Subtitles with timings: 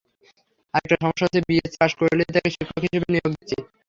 [0.73, 3.57] আরেকটা সমস্যা হচ্ছে, বিএসসি পাস করলেই তাঁকে শিক্ষক হিসেবে নিয়োগ দিচ্ছি।